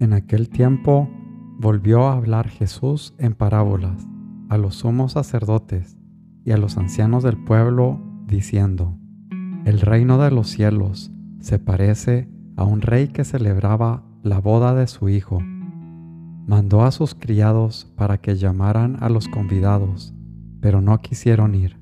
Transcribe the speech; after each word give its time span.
En 0.00 0.14
aquel 0.14 0.48
tiempo 0.48 1.10
volvió 1.58 2.08
a 2.08 2.14
hablar 2.14 2.48
Jesús 2.48 3.12
en 3.18 3.34
parábolas 3.34 4.08
a 4.48 4.56
los 4.56 4.76
sumos 4.76 5.12
sacerdotes 5.12 5.98
y 6.42 6.52
a 6.52 6.56
los 6.56 6.78
ancianos 6.78 7.22
del 7.22 7.36
pueblo, 7.36 8.00
diciendo, 8.26 8.96
El 9.66 9.78
reino 9.82 10.16
de 10.16 10.30
los 10.30 10.48
cielos 10.48 11.12
se 11.40 11.58
parece 11.58 12.30
a 12.56 12.64
un 12.64 12.80
rey 12.80 13.08
que 13.08 13.24
celebraba 13.24 14.02
la 14.22 14.40
boda 14.40 14.74
de 14.74 14.86
su 14.86 15.10
hijo. 15.10 15.38
Mandó 16.46 16.82
a 16.82 16.92
sus 16.92 17.14
criados 17.14 17.92
para 17.94 18.16
que 18.16 18.36
llamaran 18.36 18.96
a 19.00 19.10
los 19.10 19.28
convidados, 19.28 20.14
pero 20.60 20.80
no 20.80 20.96
quisieron 21.02 21.54
ir. 21.54 21.78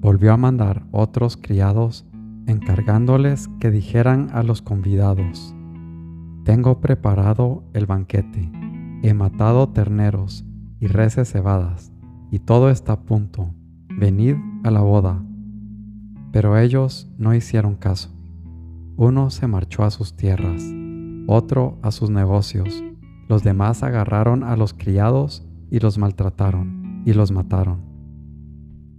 Volvió 0.00 0.34
a 0.34 0.36
mandar 0.36 0.84
otros 0.90 1.38
criados 1.38 2.04
encargándoles 2.46 3.48
que 3.60 3.70
dijeran 3.70 4.28
a 4.34 4.42
los 4.42 4.60
convidados, 4.60 5.54
Tengo 6.44 6.78
preparado 6.78 7.64
el 7.72 7.86
banquete, 7.86 8.52
he 9.02 9.14
matado 9.14 9.70
terneros 9.70 10.44
y 10.78 10.88
reses 10.88 11.32
cebadas, 11.32 11.90
y 12.30 12.38
todo 12.38 12.68
está 12.68 12.92
a 12.92 13.00
punto, 13.00 13.54
venid 13.88 14.36
a 14.62 14.70
la 14.70 14.82
boda. 14.82 15.24
Pero 16.32 16.58
ellos 16.58 17.10
no 17.16 17.34
hicieron 17.34 17.76
caso. 17.76 18.10
Uno 18.96 19.30
se 19.30 19.46
marchó 19.46 19.84
a 19.84 19.90
sus 19.90 20.16
tierras, 20.16 20.62
otro 21.26 21.78
a 21.80 21.90
sus 21.90 22.10
negocios, 22.10 22.84
los 23.26 23.42
demás 23.42 23.82
agarraron 23.82 24.44
a 24.44 24.54
los 24.54 24.74
criados 24.74 25.48
y 25.70 25.80
los 25.80 25.96
maltrataron 25.96 27.02
y 27.06 27.14
los 27.14 27.32
mataron. 27.32 27.80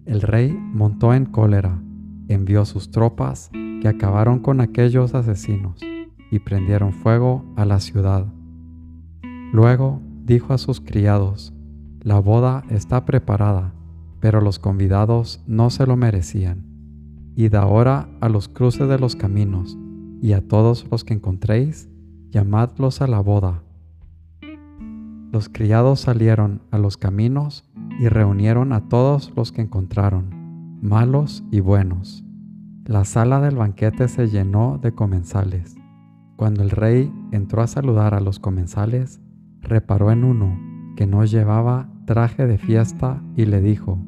El 0.06 0.22
rey 0.22 0.52
montó 0.52 1.14
en 1.14 1.26
cólera 1.26 1.80
envió 2.28 2.66
sus 2.66 2.90
tropas 2.90 3.52
que 3.52 3.88
acabaron 3.88 4.40
con 4.40 4.62
aquellos 4.62 5.14
asesinos 5.14 5.80
y 6.32 6.40
prendieron 6.40 6.94
fuego 6.94 7.46
a 7.56 7.66
la 7.66 7.80
ciudad. 7.80 8.26
Luego 9.54 10.02
dijo 10.24 10.54
a 10.54 10.58
sus 10.58 10.82
criados, 10.82 11.54
la 12.02 12.20
boda 12.20 12.64
está 12.70 13.06
preparada, 13.06 13.74
pero 14.20 14.42
los 14.42 14.60
convidados 14.60 15.44
no 15.48 15.70
se 15.70 15.86
lo 15.86 15.96
merecían. 15.96 16.66
Id 17.36 17.56
ahora 17.56 18.10
a 18.22 18.30
los 18.30 18.48
cruces 18.48 18.88
de 18.88 19.00
los 19.00 19.16
caminos, 19.16 19.78
y 20.22 20.34
a 20.34 20.48
todos 20.48 20.88
los 20.90 21.04
que 21.04 21.14
encontréis, 21.14 21.90
llamadlos 22.32 23.02
a 23.02 23.08
la 23.08 23.20
boda. 23.20 23.64
Los 25.32 25.50
criados 25.50 26.00
salieron 26.00 26.62
a 26.72 26.78
los 26.78 26.98
caminos 26.98 27.66
y 28.00 28.08
reunieron 28.08 28.72
a 28.74 28.88
todos 28.88 29.34
los 29.36 29.52
que 29.52 29.62
encontraron 29.62 30.46
malos 30.82 31.44
y 31.52 31.60
buenos. 31.60 32.24
La 32.86 33.06
sala 33.06 33.42
del 33.42 33.56
banquete 33.56 34.08
se 34.08 34.28
llenó 34.28 34.80
de 34.82 34.94
comensales. 34.94 35.76
Cuando 36.36 36.64
el 36.64 36.70
rey 36.70 37.14
entró 37.32 37.62
a 37.62 37.68
saludar 37.68 38.14
a 38.14 38.20
los 38.20 38.40
comensales, 38.40 39.22
reparó 39.62 40.12
en 40.12 40.24
uno 40.24 40.60
que 40.96 41.08
no 41.08 41.24
llevaba 41.26 41.90
traje 42.06 42.46
de 42.46 42.58
fiesta 42.58 43.22
y 43.36 43.46
le 43.46 43.62
dijo, 43.62 44.00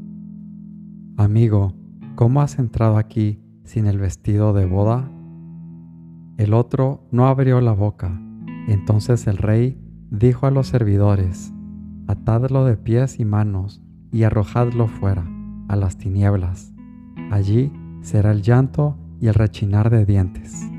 Amigo, 1.18 1.74
¿cómo 2.16 2.42
has 2.42 2.60
entrado 2.60 2.98
aquí 2.98 3.42
sin 3.64 3.88
el 3.88 3.98
vestido 3.98 4.54
de 4.54 4.66
boda? 4.66 5.10
El 6.38 6.54
otro 6.54 7.08
no 7.12 7.28
abrió 7.28 7.62
la 7.62 7.72
boca. 7.72 8.22
Entonces 8.68 9.26
el 9.28 9.38
rey 9.38 9.82
dijo 10.12 10.46
a 10.46 10.52
los 10.52 10.68
servidores, 10.68 11.54
Atadlo 12.08 12.66
de 12.66 12.78
pies 12.78 13.20
y 13.20 13.26
manos 13.26 13.82
y 14.12 14.24
arrojadlo 14.24 14.88
fuera 14.88 15.28
a 15.68 15.76
las 15.76 15.98
tinieblas. 15.98 16.74
Allí 17.32 17.72
será 18.02 18.32
el 18.32 18.42
llanto 18.42 18.98
y 19.20 19.28
el 19.28 19.34
rechinar 19.34 19.90
de 19.90 20.06
dientes, 20.06 20.70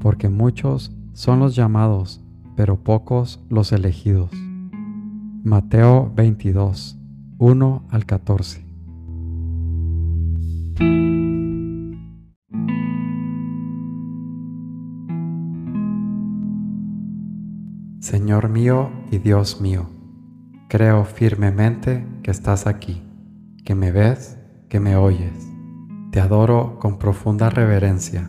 porque 0.00 0.28
muchos 0.28 0.92
son 1.12 1.40
los 1.40 1.54
llamados, 1.54 2.22
pero 2.56 2.82
pocos 2.82 3.40
los 3.48 3.72
elegidos. 3.72 4.30
Mateo 5.44 6.12
22, 6.14 6.98
1 7.38 7.84
al 7.90 8.06
14. 8.06 8.64
Señor 18.00 18.48
mío 18.48 18.90
y 19.10 19.18
Dios 19.18 19.60
mío, 19.60 19.88
creo 20.68 21.04
firmemente 21.04 22.04
que 22.22 22.30
estás 22.30 22.66
aquí 22.66 23.02
que 23.64 23.74
me 23.74 23.92
ves, 23.92 24.38
que 24.68 24.80
me 24.80 24.96
oyes. 24.96 25.48
Te 26.10 26.20
adoro 26.20 26.78
con 26.80 26.98
profunda 26.98 27.50
reverencia. 27.50 28.28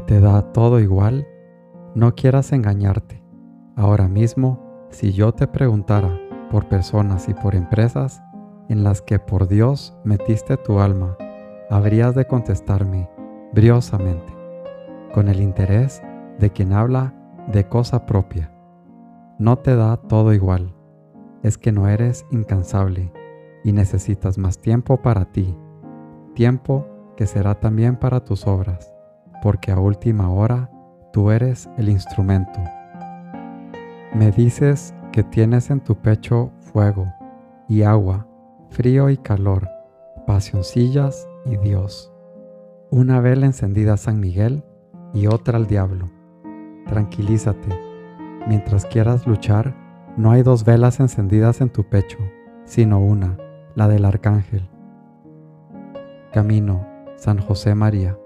Te 0.00 0.20
da 0.20 0.52
todo 0.52 0.80
igual, 0.80 1.26
no 1.94 2.14
quieras 2.14 2.52
engañarte. 2.52 3.22
Ahora 3.76 4.08
mismo, 4.08 4.86
si 4.90 5.12
yo 5.12 5.32
te 5.32 5.46
preguntara 5.46 6.18
por 6.50 6.68
personas 6.68 7.28
y 7.28 7.34
por 7.34 7.54
empresas 7.54 8.22
en 8.68 8.84
las 8.84 9.02
que 9.02 9.18
por 9.18 9.48
Dios 9.48 9.96
metiste 10.04 10.56
tu 10.56 10.80
alma, 10.80 11.16
habrías 11.70 12.14
de 12.14 12.26
contestarme 12.26 13.08
briosamente, 13.52 14.32
con 15.12 15.28
el 15.28 15.40
interés 15.40 16.02
de 16.38 16.50
quien 16.50 16.72
habla 16.72 17.14
de 17.48 17.68
cosa 17.68 18.06
propia. 18.06 18.52
No 19.38 19.58
te 19.58 19.74
da 19.74 19.96
todo 19.96 20.32
igual, 20.32 20.74
es 21.42 21.58
que 21.58 21.72
no 21.72 21.88
eres 21.88 22.26
incansable 22.30 23.12
y 23.64 23.72
necesitas 23.72 24.38
más 24.38 24.58
tiempo 24.58 24.98
para 24.98 25.24
ti, 25.26 25.56
tiempo 26.34 26.86
que 27.16 27.26
será 27.26 27.58
también 27.58 27.96
para 27.96 28.24
tus 28.24 28.46
obras 28.46 28.89
porque 29.42 29.72
a 29.72 29.78
última 29.78 30.30
hora 30.30 30.70
tú 31.12 31.30
eres 31.30 31.68
el 31.76 31.88
instrumento. 31.88 32.60
Me 34.14 34.30
dices 34.32 34.94
que 35.12 35.22
tienes 35.22 35.70
en 35.70 35.80
tu 35.80 35.96
pecho 35.96 36.50
fuego 36.60 37.12
y 37.68 37.82
agua, 37.82 38.26
frío 38.70 39.10
y 39.10 39.16
calor, 39.16 39.68
pasioncillas 40.26 41.28
y 41.46 41.56
Dios. 41.56 42.12
Una 42.90 43.20
vela 43.20 43.46
encendida 43.46 43.94
a 43.94 43.96
San 43.96 44.20
Miguel 44.20 44.64
y 45.14 45.26
otra 45.26 45.56
al 45.56 45.66
diablo. 45.66 46.10
Tranquilízate. 46.86 47.68
Mientras 48.48 48.86
quieras 48.86 49.26
luchar, 49.26 49.74
no 50.16 50.32
hay 50.32 50.42
dos 50.42 50.64
velas 50.64 50.98
encendidas 50.98 51.60
en 51.60 51.70
tu 51.70 51.84
pecho, 51.84 52.18
sino 52.64 53.00
una, 53.00 53.36
la 53.74 53.86
del 53.86 54.04
arcángel. 54.04 54.68
Camino, 56.32 56.86
San 57.16 57.38
José 57.38 57.74
María. 57.74 58.16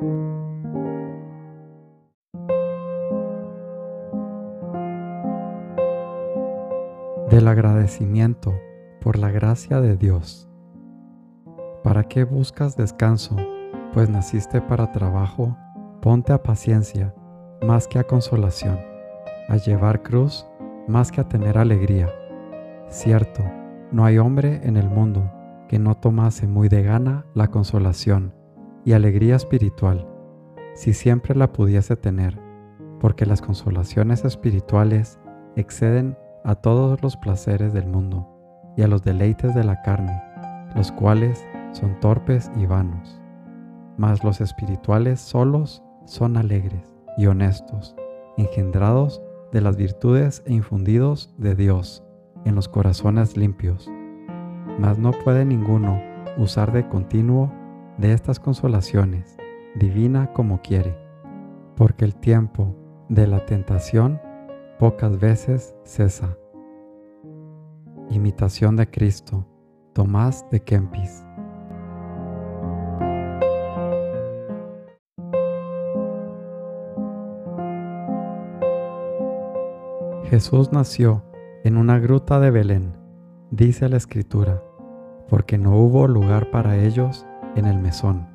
Del 0.00 0.08
agradecimiento 7.46 8.54
por 9.02 9.18
la 9.18 9.30
gracia 9.30 9.82
de 9.82 9.98
Dios. 9.98 10.48
¿Para 11.84 12.04
qué 12.04 12.24
buscas 12.24 12.78
descanso? 12.78 13.36
Pues 13.92 14.08
naciste 14.08 14.62
para 14.62 14.90
trabajo, 14.90 15.54
ponte 16.00 16.32
a 16.32 16.42
paciencia 16.42 17.14
más 17.62 17.86
que 17.86 17.98
a 17.98 18.04
consolación, 18.04 18.78
a 19.50 19.56
llevar 19.56 20.02
cruz 20.02 20.46
más 20.88 21.12
que 21.12 21.20
a 21.20 21.28
tener 21.28 21.58
alegría. 21.58 22.08
Cierto, 22.88 23.42
no 23.92 24.06
hay 24.06 24.16
hombre 24.16 24.60
en 24.62 24.78
el 24.78 24.88
mundo 24.88 25.30
que 25.68 25.78
no 25.78 25.94
tomase 25.94 26.46
muy 26.46 26.70
de 26.70 26.82
gana 26.82 27.26
la 27.34 27.48
consolación 27.48 28.39
y 28.84 28.92
alegría 28.92 29.36
espiritual, 29.36 30.06
si 30.74 30.92
siempre 30.92 31.34
la 31.34 31.52
pudiese 31.52 31.96
tener, 31.96 32.38
porque 33.00 33.26
las 33.26 33.42
consolaciones 33.42 34.24
espirituales 34.24 35.18
exceden 35.56 36.16
a 36.44 36.54
todos 36.54 37.02
los 37.02 37.16
placeres 37.16 37.72
del 37.72 37.86
mundo 37.86 38.26
y 38.76 38.82
a 38.82 38.88
los 38.88 39.02
deleites 39.02 39.54
de 39.54 39.64
la 39.64 39.82
carne, 39.82 40.22
los 40.74 40.92
cuales 40.92 41.46
son 41.72 41.98
torpes 42.00 42.50
y 42.56 42.66
vanos. 42.66 43.20
Mas 43.96 44.24
los 44.24 44.40
espirituales 44.40 45.20
solos 45.20 45.82
son 46.06 46.36
alegres 46.36 46.96
y 47.18 47.26
honestos, 47.26 47.94
engendrados 48.36 49.22
de 49.52 49.60
las 49.60 49.76
virtudes 49.76 50.42
e 50.46 50.54
infundidos 50.54 51.34
de 51.36 51.54
Dios, 51.54 52.02
en 52.44 52.54
los 52.54 52.68
corazones 52.68 53.36
limpios. 53.36 53.90
Mas 54.78 54.98
no 54.98 55.10
puede 55.24 55.44
ninguno 55.44 56.00
usar 56.38 56.72
de 56.72 56.88
continuo 56.88 57.52
de 58.00 58.14
estas 58.14 58.40
consolaciones, 58.40 59.36
divina 59.74 60.32
como 60.32 60.62
quiere, 60.62 60.96
porque 61.76 62.06
el 62.06 62.14
tiempo 62.14 62.74
de 63.10 63.26
la 63.26 63.44
tentación 63.44 64.18
pocas 64.78 65.20
veces 65.20 65.74
cesa. 65.84 66.38
Imitación 68.08 68.76
de 68.76 68.88
Cristo, 68.90 69.46
Tomás 69.92 70.46
de 70.50 70.60
Kempis. 70.60 71.26
Jesús 80.30 80.72
nació 80.72 81.22
en 81.64 81.76
una 81.76 81.98
gruta 81.98 82.40
de 82.40 82.50
Belén, 82.50 82.94
dice 83.50 83.90
la 83.90 83.98
Escritura, 83.98 84.62
porque 85.28 85.58
no 85.58 85.76
hubo 85.76 86.08
lugar 86.08 86.50
para 86.50 86.78
ellos 86.78 87.26
en 87.56 87.66
el 87.66 87.78
mesón. 87.78 88.28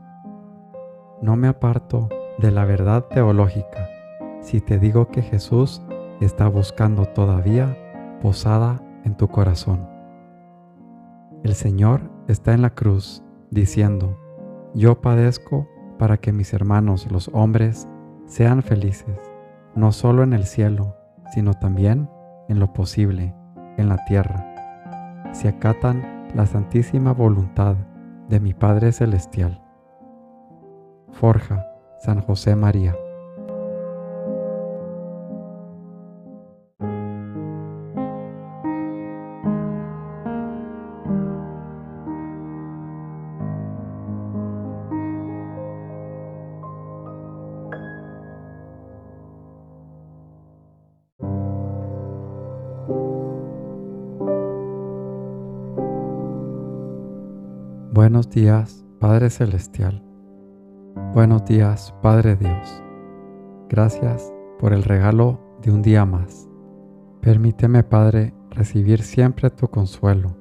No 1.21 1.35
me 1.35 1.47
aparto 1.47 2.09
de 2.37 2.51
la 2.51 2.65
verdad 2.65 3.05
teológica 3.05 3.87
si 4.41 4.61
te 4.61 4.77
digo 4.77 5.09
que 5.09 5.21
Jesús 5.21 5.81
está 6.21 6.47
buscando 6.47 7.05
todavía 7.05 7.75
posada 8.21 8.81
en 9.03 9.15
tu 9.15 9.27
corazón. 9.27 9.87
El 11.43 11.55
Señor 11.55 12.11
está 12.27 12.53
en 12.53 12.61
la 12.61 12.71
cruz 12.71 13.23
diciendo, 13.49 14.17
yo 14.73 15.01
padezco 15.01 15.67
para 15.97 16.17
que 16.17 16.31
mis 16.31 16.53
hermanos 16.53 17.09
los 17.11 17.29
hombres 17.33 17.87
sean 18.25 18.61
felices, 18.61 19.17
no 19.75 19.91
solo 19.91 20.23
en 20.23 20.33
el 20.33 20.45
cielo, 20.45 20.95
sino 21.33 21.53
también 21.53 22.09
en 22.49 22.59
lo 22.59 22.73
posible, 22.73 23.33
en 23.77 23.89
la 23.89 24.03
tierra, 24.05 24.45
si 25.33 25.47
acatan 25.47 26.29
la 26.35 26.45
santísima 26.45 27.13
voluntad 27.13 27.75
de 28.29 28.39
mi 28.39 28.53
Padre 28.53 28.91
Celestial. 28.91 29.61
Forja, 31.11 31.65
San 31.99 32.21
José 32.21 32.55
María. 32.55 32.95
Buenos 57.95 58.29
días, 58.29 58.83
Padre 58.99 59.29
Celestial. 59.29 60.03
Buenos 61.13 61.45
días, 61.45 61.95
Padre 62.01 62.35
Dios. 62.35 62.83
Gracias 63.69 64.33
por 64.59 64.73
el 64.73 64.83
regalo 64.83 65.39
de 65.61 65.71
un 65.71 65.81
día 65.81 66.03
más. 66.03 66.49
Permíteme, 67.21 67.83
Padre, 67.83 68.33
recibir 68.49 69.01
siempre 69.01 69.49
tu 69.49 69.69
consuelo, 69.69 70.35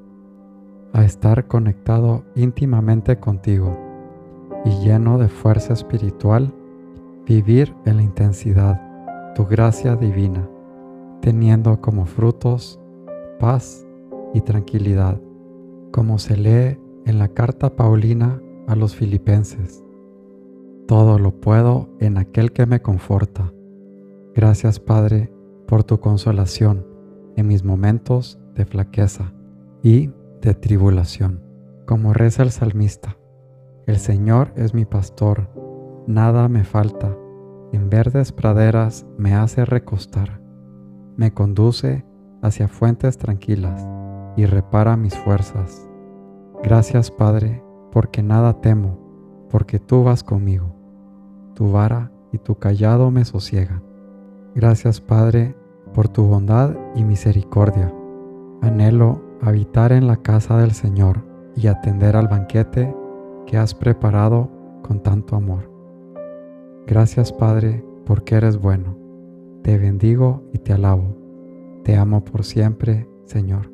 a 0.93 1.05
estar 1.05 1.47
conectado 1.47 2.25
íntimamente 2.35 3.21
contigo 3.21 3.79
y 4.65 4.71
lleno 4.81 5.17
de 5.19 5.29
fuerza 5.29 5.75
espiritual, 5.75 6.53
vivir 7.25 7.73
en 7.85 7.99
la 7.99 8.03
intensidad 8.03 8.81
tu 9.37 9.47
gracia 9.47 9.95
divina, 9.95 10.45
teniendo 11.21 11.81
como 11.81 12.05
frutos 12.05 12.81
paz 13.39 13.87
y 14.33 14.41
tranquilidad, 14.41 15.21
como 15.93 16.19
se 16.19 16.37
lee 16.37 16.84
en 17.07 17.19
la 17.19 17.29
carta 17.29 17.77
Paulina 17.77 18.41
a 18.67 18.75
los 18.77 18.95
filipenses. 18.95 19.85
Todo 20.87 21.19
lo 21.19 21.41
puedo 21.41 21.89
en 22.01 22.19
aquel 22.19 22.53
que 22.53 22.67
me 22.67 22.81
conforta. 22.83 23.53
Gracias 24.35 24.81
Padre 24.81 25.33
por 25.67 25.85
tu 25.85 26.01
consolación 26.01 26.87
en 27.37 27.47
mis 27.47 27.65
momentos 27.65 28.39
de 28.55 28.65
flaqueza 28.65 29.33
y 29.83 30.11
de 30.41 30.55
tribulación. 30.55 31.43
Como 31.87 32.15
reza 32.15 32.43
el 32.43 32.51
salmista, 32.51 33.17
el 33.87 33.99
Señor 33.99 34.53
es 34.57 34.73
mi 34.73 34.85
pastor, 34.85 35.51
nada 36.07 36.49
me 36.49 36.65
falta, 36.65 37.15
en 37.73 37.91
verdes 37.91 38.33
praderas 38.33 39.07
me 39.19 39.35
hace 39.35 39.65
recostar, 39.65 40.41
me 41.17 41.33
conduce 41.33 42.05
hacia 42.43 42.69
fuentes 42.69 43.19
tranquilas 43.19 43.87
y 44.37 44.47
repara 44.47 44.97
mis 44.97 45.17
fuerzas 45.17 45.89
Gracias 46.65 47.11
Padre, 47.11 47.63
porque 47.93 48.23
nada 48.23 48.63
temo, 48.63 48.99
porque 49.51 49.79
tú 49.79 50.03
vas 50.03 50.25
conmigo. 50.25 50.75
Tu 51.55 51.71
vara 51.71 52.11
y 52.33 52.39
tu 52.39 52.55
callado 52.55 53.11
me 53.11 53.27
sosiegan. 53.27 53.83
Gracias 54.55 54.99
Padre, 54.99 55.55
por 55.93 56.09
tu 56.09 56.25
bondad 56.25 56.75
y 56.95 57.05
misericordia. 57.05 57.93
Anhelo 58.63 59.21
habitar 59.43 59.93
en 59.93 60.07
la 60.07 60.17
casa 60.17 60.57
del 60.57 60.71
Señor 60.71 61.23
y 61.55 61.67
atender 61.67 62.17
al 62.17 62.29
banquete 62.29 62.97
que 63.47 63.59
has 63.59 63.75
preparado 63.75 64.49
con 64.83 65.03
tanto 65.03 65.37
amor. 65.37 65.71
Gracias 66.87 67.31
Padre, 67.31 67.85
porque 68.07 68.37
eres 68.37 68.57
bueno. 68.57 68.97
Te 69.63 69.77
bendigo 69.77 70.43
y 70.55 70.59
te 70.59 70.73
alabo. 70.73 71.15
Te 71.85 71.95
amo 71.95 72.25
por 72.25 72.43
siempre, 72.43 73.07
Señor. 73.27 73.74